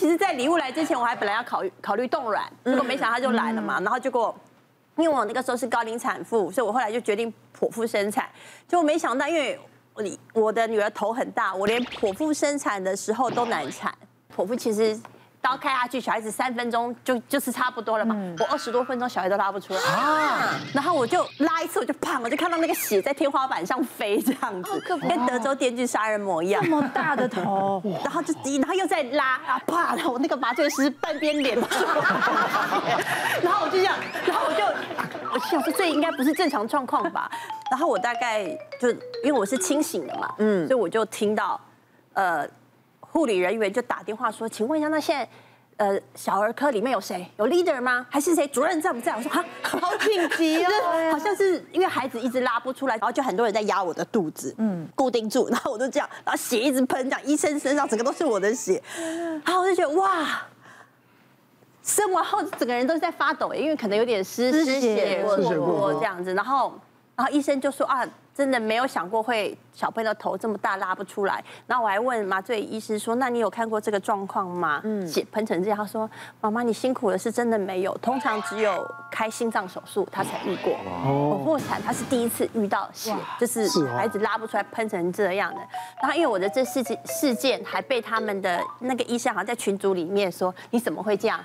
[0.00, 3.78] 其实，在礼物来之前，我还本来要考虑考虑冻卵，结果没想到他就来了嘛。
[3.80, 4.34] 然后结果，
[4.96, 8.26] 因为我那个时候是高龄产妇，所以我后来就决定剖腹生产。
[8.66, 9.60] 结果没想到，因为
[9.92, 10.02] 我
[10.32, 13.94] 我的女儿头很大，我连剖腹生产的时候都难产。
[14.34, 14.98] 剖腹其实。
[15.42, 18.14] 刀开下去，小孩子三分钟就就是差不多了嘛。
[18.38, 20.54] 我二十多分钟，小孩都拉不出来啊。
[20.74, 26.62] 然后我就拉一次，我就砰，我就看到那个血在天花板上飞，这样子，跟德州电锯杀人魔一样。
[26.62, 31.56] 这么大的头， 然后就滴，然后又再拉啊啪，然后我那个麻醉师半边脸，
[33.42, 33.96] 然后我就这样，
[34.26, 34.62] 然后我就
[35.32, 37.30] 我想说这应该不是正常状况吧。
[37.70, 38.44] 然后我大概
[38.78, 38.90] 就
[39.24, 41.58] 因为我是清醒的嘛，嗯，所以我就听到
[42.12, 42.46] 呃。
[43.12, 45.28] 护理人员就打电话说：“请问一下，那现在，
[45.84, 47.26] 呃，小儿科里面有谁？
[47.38, 48.06] 有 leader 吗？
[48.08, 48.46] 还是谁？
[48.46, 50.70] 主任在不在？”我说：“哈，好紧急哦，
[51.10, 58.82] 好像是因为孩子一直拉不出来，然后就很多人在压我的肚子，嗯，固定住，然后我就这样，然后血一直喷，这样医生身上整个都是我的血，
[59.44, 60.42] 然后我就觉得哇，
[61.82, 66.78] 生完后整个人都是在发抖，因为可能有点失失血过多这样子，然后，
[67.20, 76.08] 然后医生就说啊。”真的没有想过会小朋友的头这么大拉不出来，然后我还问麻醉医师说：“那你有看过这个状况吗？”嗯，血喷成这样，他说
[76.40, 80.72] ：“妈妈你辛苦了，是真的没有，通常只有开心脏手术他才遇过。
[81.04, 85.60] 剖腹产他是第一次遇到血，就是孩子拉不出来喷成这样的。
[86.00, 91.38] 然后因为我的这事情事件还被他们的那个医生好像在群组里面说：你怎么会这样？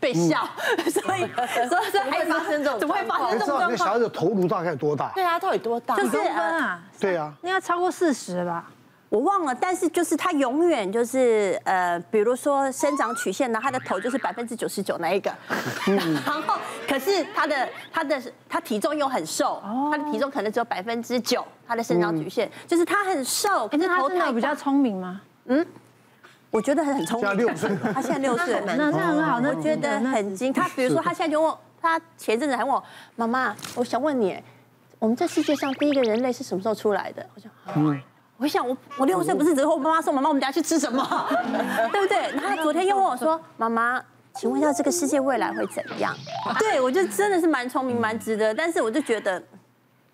[0.00, 0.48] 被笑，
[0.90, 1.20] 所以
[1.68, 3.70] 所以说还发生这种，怎么会发生这种状况？
[3.70, 5.12] 那小孩子头颅大概多大？
[5.14, 5.94] 对啊，到底多大？
[5.96, 6.18] 就是。
[6.18, 8.70] 啊，对啊，应该超过四十吧，
[9.08, 9.54] 我忘了。
[9.54, 15.30] 但是就是他永远就是呃，比如说生长曲线呢，他的头就是百分之九十九那一个，
[16.24, 16.54] 然后
[16.88, 25.20] 可是他的他的他体重又很瘦，他的体重可能只有百分之九，他的生长曲线就是他很瘦，可是头太比较聪明吗？
[25.46, 25.66] 嗯，
[26.50, 27.28] 我觉得他很聪明。
[27.28, 30.52] 现在六岁，他现在六岁，那那很好，那我觉得很精。
[30.52, 32.82] 他比如说他现在就问他前阵子还问我
[33.16, 34.40] 妈妈，我想问你。
[34.98, 37.26] 我们这世界上第一个人类是什么时候出来的？
[37.34, 38.02] 我想，嗯，
[38.36, 41.02] 我想我我六岁不是只和我妈妈说，妈妈我们等下去吃什么，
[41.90, 42.18] 对不对？
[42.32, 43.98] 然后他昨天又问我说，妈妈，
[44.34, 46.14] 请问一下这个世界未来会怎样？
[46.58, 49.42] 对，我就真的是蛮聪明蛮值得，但是我就觉得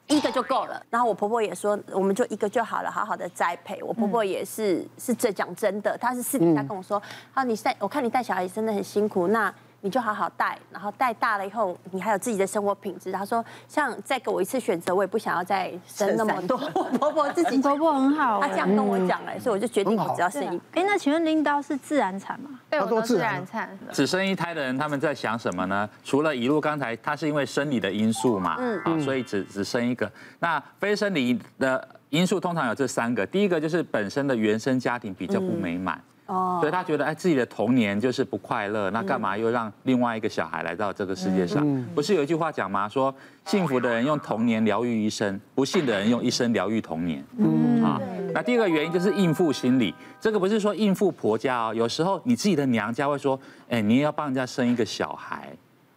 [0.08, 0.82] 一个就够了。
[0.90, 3.82] 然后我婆婆也说，我们就一个就好了，好好的栽培。
[3.82, 7.00] 我婆婆也是是这讲真的，她是私底下跟我说，
[7.34, 9.52] 啊，你带我看你带小孩真的很辛苦，那。
[9.86, 13.12] 你就好好带，然后带大了以后，你还有自己的生活品质。
[13.12, 16.60] 他说，像再给我一次选择，我也不想要再生那么多。
[16.74, 20.64] 我 婆婆自己 婆婆很好，她这样跟我讲哎，所以我就决定我只要生一个。
[20.72, 22.58] 哎，那请问领导是自然产吗？
[22.68, 23.78] 对，我都自然产。
[23.92, 25.88] 只生一胎的人他们在想什么呢？
[26.02, 30.10] 除了一路刚才他是因为生理的因素嘛，嗯啊，所以只只生一个。
[30.40, 36.00] 那非生理的因素通常有这三个，第一个就是本身的原生家庭比较不美满。
[36.26, 41.64] 哦，所以他觉得哎，自己的童年就是不快乐，那干嘛又让另外一个小孩来到这个世界上？
[41.94, 42.88] 不是有一句话讲吗？
[42.88, 43.14] 说
[43.44, 47.24] 幸福的人用童年疗愈一生，不幸的人用一生疗愈童年。
[47.38, 48.00] 嗯，啊，
[48.34, 53.38] 那第二个原因就是应付心理，这个不是说应付婆家哦，有时候你自己的娘家会说，
[53.68, 55.48] 哎，你也要帮人家生一个小孩。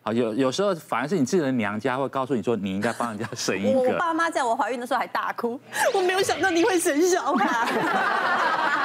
[0.01, 3.79] 啊，有有时候反而是你自己的娘家会告诉你说，你应该帮人家生一个。
[3.91, 5.59] 我爸妈在我怀孕的时候还大哭，
[5.94, 7.68] 我没有想到你会生小孩。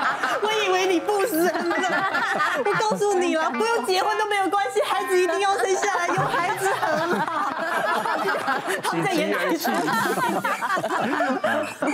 [0.43, 1.53] 我以为你不生的，
[2.65, 7.53] 我告诉你了，不用结婚都没有关系，孩子一定要生下来，有孩子很好。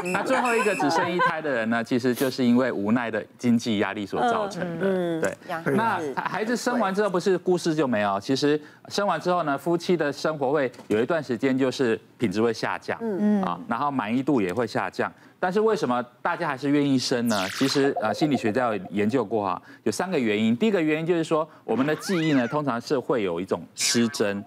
[0.04, 4.86] 那最后一个只生一胎的人呢，其实就是因为无奈的经济压力所造成的。
[4.86, 5.36] 嗯，对。
[5.74, 8.20] 那孩子生完之后，不是故事就没有？
[8.20, 15.10] 其实生完之后呢，夫妻的生活会有一段时间就是品质会下降，嗯嗯啊，然后满意度也会下降。
[15.40, 17.48] 但是为什么大家还是愿意生呢？
[17.48, 20.54] 其实啊，心理学家有研究过哈，有三个原因。
[20.54, 24.44] 第一个原因就是说，我们的记忆呢，通常是会有一种失真。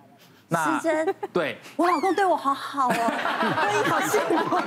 [0.54, 2.94] 失真，对， 我老公对我好好哦，
[3.58, 4.58] 婚姻好幸福，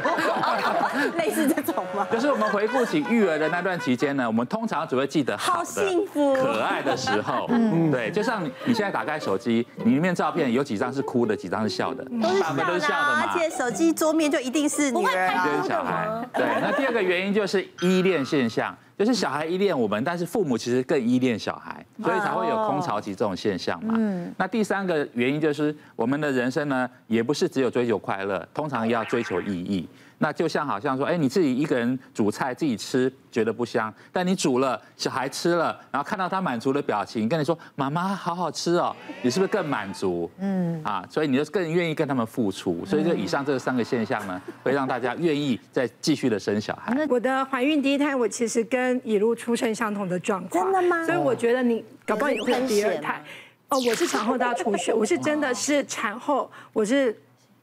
[1.18, 2.06] 类似这种吗？
[2.10, 12.04] 就是我们回顾起育儿的那段期间呢，我们通常只会记得好幸福、可爱的时候，嗯，对，就像你现在打开手机，你里面照片有几张是哭的，几张是笑的，
[12.40, 13.30] 大部分都是笑的嘛。
[13.32, 16.06] 而且手机桌面就一定是女儿，就是小孩。
[16.32, 18.76] 对，那第二个原因就是依恋现象。
[18.98, 23.94] 就是小孩依恋我们，但是父母其实更依恋小孩，所以才会有空巢期这种现象嘛。
[23.98, 24.32] 嗯。
[24.38, 29.86] 那第三个原因就是我们的人生呢，也不是只有追求快乐，通常要追求意义。
[30.18, 40.30] 那就像好像说，哎，你自己一个人煮菜自己吃觉得不香，但你煮了小孩吃了，然后看到他满足的表情，跟你说妈妈好好吃哦，你是不是更满足？
[40.38, 42.82] 嗯啊，所以你就更愿意跟他们付出。
[42.86, 46.96] 所以就以上这三个现象呢， 会让大家愿意再继续的生小孩。
[47.10, 50.64] 我的怀孕第一胎，我其实跟以路出生相同的状况。
[50.64, 51.04] 真的吗？
[51.04, 53.22] 所以我觉得你搞不好也会有第二胎。
[53.68, 57.14] 哦，我是产后大出血，我是真的是产后，我是。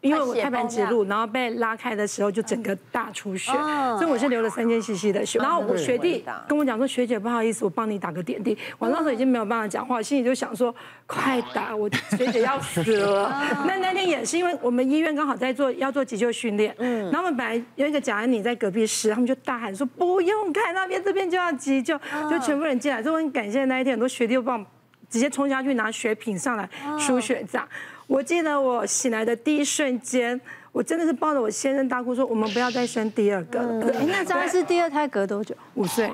[0.04, 3.54] 因为我胎盘指路，然后被拉开的时候就整个大出血，
[3.98, 5.40] 所以我是流了三千 CC 的血。
[5.40, 8.58] 然后我学弟跟我讲说，学姐不好意思，我帮你打个点滴。
[8.78, 10.76] 我那时候已经没有办法讲话，心里就想说，
[11.08, 13.30] 快打，我学姐要死了。
[13.66, 21.98] 那那天也是因为我们医院刚好在做要做急救训练，嗯，然后我们本来有一个贾安妮在隔壁室，他们就大喊说不用看那边，这边就要急救，
[22.30, 23.02] 就全部人进来。
[23.02, 24.66] 所以我很感谢那一天很多学弟又帮我
[25.10, 26.68] 直接冲下去拿血品上来
[27.00, 27.66] 输血这样。
[28.14, 30.40] 我记得我醒来的第一瞬间，
[30.72, 33.68] 我真的是抱着我先生大哭说：“我们不要再生第二个了。
[33.68, 35.56] 嗯” 哎，那张是第二胎隔多久？
[35.74, 36.08] 五岁，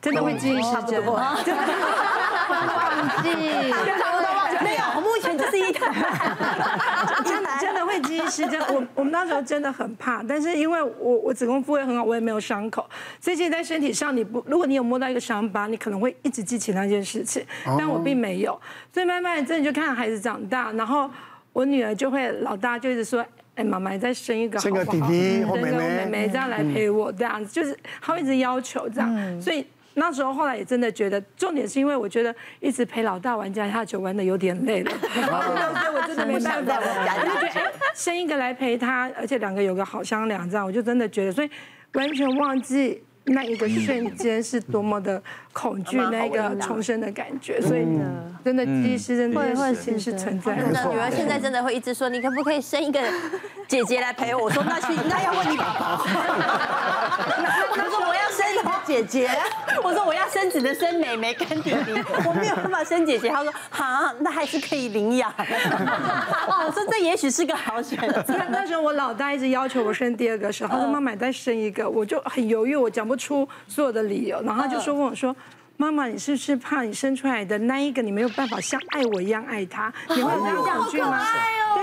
[0.00, 1.14] 真的会记忆差不多。
[1.18, 1.50] 忘记，
[3.72, 4.64] 差不多忘记。
[4.64, 5.92] 没有，目前就是一胎。
[7.26, 8.60] 真的真的会记忆失真。
[8.72, 12.88] 我我们那时候真的很怕，但是因为我我子宫复位很好，我也没有伤口，
[13.20, 17.44] 所以现在身体上你不，如果你有摸到一个伤疤，你可能会一直记起那件事情。
[17.76, 18.60] 但我并没有，
[18.94, 21.10] 所以慢慢真的就看孩子长大，然后。
[21.52, 23.24] 我女儿就会老大就一直说，
[23.54, 24.84] 哎，妈妈再生一个好不好？
[24.84, 41.50] 生个弟弟或妹妹，妹妹这样来陪我，这样子就是她会一直要求这样，所以那时候后来也真的觉得，重点是因为我觉得一直陪老大玩家家酒玩的有点累了， 所以我真的没办法，我就觉得生一个来陪他，而且两个有个好商量，这样我就真的觉得，所以
[41.94, 43.02] 完全忘记。
[43.32, 45.22] 那一个瞬间是多么的
[45.52, 47.86] 恐惧，那个重生的感觉，所以
[48.44, 49.98] 真的其实真的会是。
[50.00, 52.98] 是存在的女儿现在真的会一直说，你可不可以生一个
[53.68, 54.44] 姐姐来陪我？
[54.44, 56.02] 我说那去，那要问你爸爸。
[57.76, 59.28] 他说我要生一个姐姐，
[59.90, 61.92] 我说我要生只能生妹妹跟弟弟，
[62.24, 63.28] 我没有办法生姐姐。
[63.28, 65.32] 他说好，那还是可以领养。
[65.36, 68.24] 我说这也许是个好选择。
[68.50, 75.34] 那时候我老大一直要求我生第二个时候，他说妈妈再生一个，我就很犹豫，我讲不出所有的理由，然后他就说问我说
[75.76, 79.92] ：“妈妈，你是不是怕你生出来的那一个你没有办法像爱我一样爱他？
[80.10, 81.20] 你会有这样恐惧吗？”
[81.74, 81.82] 对。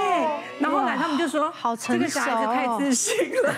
[0.60, 3.14] 然后后来他们就说：“好成熟，这个小孩子太自信
[3.44, 3.54] 了。”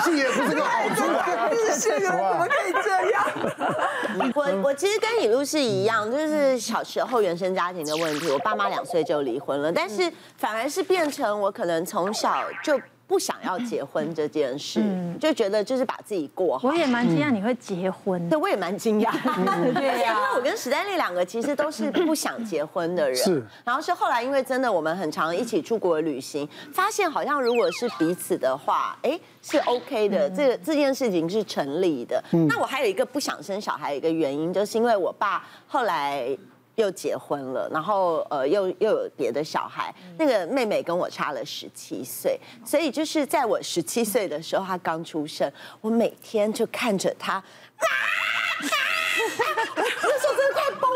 [0.00, 1.48] 自信也不是个好处啊！
[1.50, 4.32] 自信怎么可以这样？
[4.34, 12.80] 我我其实跟尹露是一样，就是小时候原生家庭的问题，我爸妈两岁就离婚了，但是反而是变成我可能从小就。
[13.10, 14.80] 不想要结婚这件事，
[15.18, 16.68] 就觉得就是把自己过好。
[16.68, 19.10] 我也蛮惊讶你会结婚，对，我也蛮惊讶。
[19.74, 23.16] 对呀，因为我跟史丹利两个其实都是不想结婚的人。
[23.16, 23.44] 是。
[23.64, 32.22] 然后是后来，因为真的我们很常一起出国旅行，发现好像如果是彼此的话，哎，是 OK 的，这这件事情是成立的。
[32.48, 36.38] 那我还有一个不想生小孩的一个原因，就是因为我爸后来。
[36.76, 39.94] 又结婚了，然后呃，又又有别的小孩。
[40.18, 47.42] 那个妹妹跟我差了十七岁，所以就是在我十七岁的时候，她刚出生，我每天就看着她。
[49.76, 50.90] 那时候真的快崩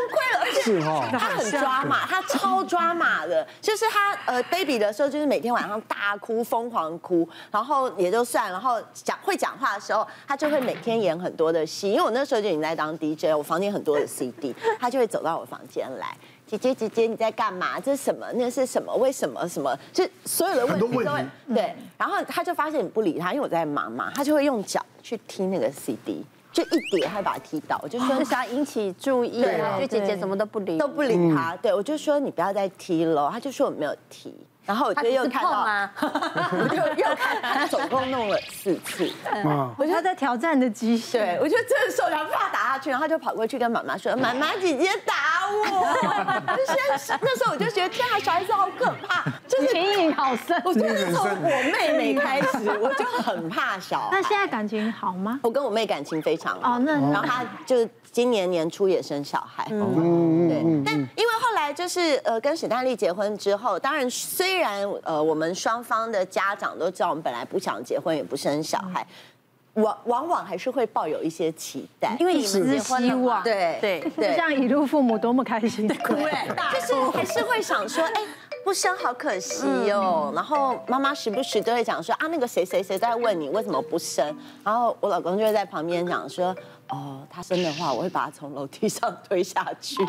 [1.10, 16.16] 他很抓马，他超抓马的，就是他呃 baby 的时候，就是每天晚上大哭，疯狂哭，然后也就算，然后讲会讲话的时候，他就会每天演很多的戏，因为我那时候就已经在当 DJ，我房间很多的 CD，他就会走到我房间来，
[16.46, 17.78] 姐姐姐姐你在干嘛？
[17.80, 18.26] 这是什么？
[18.34, 18.94] 那是什么？
[18.96, 19.48] 为什么？
[19.48, 19.76] 什么？
[19.92, 26.24] 就所有的问题都会对，然后他就发现你不理他，因为我在忙嘛，他就会用脚去踢那个 CD。
[26.54, 34.34] 就一点，他把他踢倒，我就说想引起注意，对，就姐姐怎么都不理，都不理他，对，我就说你不要再踢了，他就说我没有踢。
[34.66, 35.60] 然后我就又看到，
[36.58, 39.06] 我就又看他总共弄了四次，
[39.76, 41.20] 我觉得在挑战的极限。
[41.20, 50.56] 对，我觉得真的受不了，怕打下去，然后他就跑过去跟妈妈说：“妈妈，姐姐打我。”就是那时候我就觉得天啊，小孩子好可怕，就是阴影好深。
[50.64, 54.08] 我就是从我妹妹开始， 我就很怕小。
[54.12, 55.40] 那现在感情好吗？
[55.42, 56.76] 我跟我妹感情非常好。
[56.76, 59.66] 哦，那然后她就今年年初也生小孩。
[59.70, 60.62] 嗯，对。
[60.84, 69.04] 但因为后来就是呃跟史丹利结婚之后，当然虽虽然呃，我们双方的家长都知道我们本来不想结婚，也不生小孩，
[69.74, 74.12] 往往往还是会抱有一些期待，因为你们是希望，对对。
[74.16, 78.22] 对，就像一路父母多么开心，对，就是还是会想说，哎，
[78.64, 80.32] 不生好可惜哦。
[80.34, 84.24] 然后妈妈时不时都会讲说啊，那个谁谁谁在问你为什么不生，
[84.62, 86.54] 然后我老公就会在旁边讲说。
[86.88, 90.04] 哦，他生的话，我会把他从楼梯上推下去。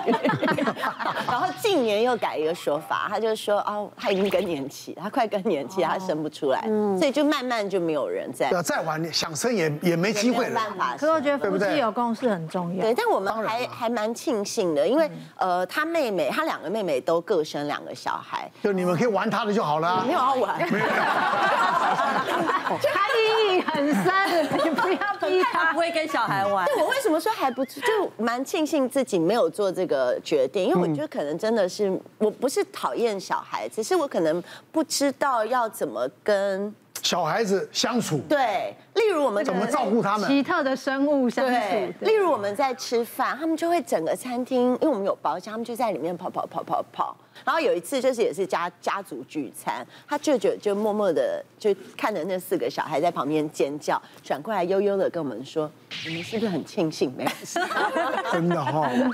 [1.27, 6.61] 然后近年又改一个说法，他就说哦，他已经更年期，他快更年期，他生不出来，
[6.99, 8.49] 所以就慢慢就没有人在。
[8.51, 10.55] 要再晚想生也也没机会了。
[10.55, 10.95] 办法。
[10.97, 12.81] 可是我觉得夫妻有共识很重要。
[12.81, 20.03] 对，但我们还还蛮庆幸的，因为呃，他妹妹，他两个妹妹都各生两个小孩，就你们可以玩他的就好了。
[20.07, 20.59] 没有要玩。
[22.67, 24.13] 他阴影很深，
[24.65, 26.65] 你不要逼他，不会跟小孩玩。
[26.65, 27.81] 对，我为什么说还不就
[28.17, 30.65] 蛮庆幸自己没有做这个决定？
[30.65, 38.19] 因为我觉得可能真的是我不是讨厌小孩，只是我可能不知道要怎么跟小孩子相处。
[38.29, 40.27] 对，例如我们怎么照顾他们？
[40.27, 41.53] 奇特的生物相处。
[41.99, 47.15] 例如我们在吃饭，他们就会整个餐厅，因为我们有包厢，他们就在里面跑跑跑跑跑。
[47.43, 55.69] 然后有一次就是也是家家族聚餐，他舅舅就默默的就看着那四个小孩在旁边尖叫，转过来悠悠的跟我们说
[56.07, 57.59] ：“你们是不是很庆幸没有事？”
[58.31, 59.13] 真的哈、哦。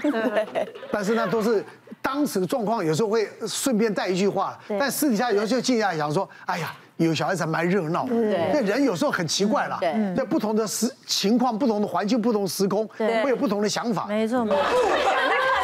[0.91, 1.65] 但是那都是
[2.01, 8.09] 当时的状况，有时候会顺便带一句话，但私底下有时候静下来想说：“哎呀，有小孩子还蛮热闹的。”
[8.51, 9.77] 对，人有时候很奇怪啦。
[9.79, 14.05] 对，在不同的时情况、不同的环境、不同时空，会有不同的想法。
[14.07, 14.59] 没错，没错。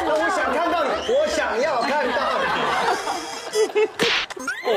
[0.04, 2.46] 我想看到你，我想要看到你。
[4.64, 4.70] 哦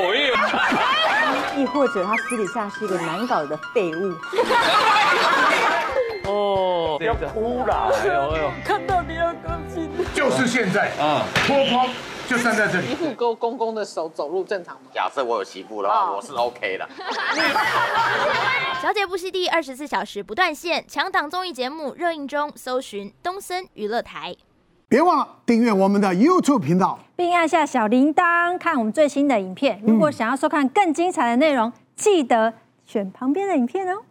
[1.56, 4.12] 亦或者他私底下是一个难搞的废物。
[6.32, 7.92] 哦，要哭了！
[7.92, 9.90] 哎呦哎呦，看到你要更新。
[10.14, 11.86] 就是现在啊，脱光
[12.26, 12.86] 就站在这里。
[12.88, 14.82] 媳妇勾公公的手走路正常吗？
[14.94, 16.88] 假设我有媳妇的话，我是 OK 的。
[18.80, 24.34] 小姐不息地二十四小时不断线，强档综艺节目热映中，搜寻东森娱乐台。
[24.88, 29.80] 别忘了订阅我们的 YouTube 频道，并按下小铃铛看我们最新的影片。
[29.86, 32.54] 如果想要收看更精彩的内容，记得
[32.86, 34.02] 选旁边的影片哦。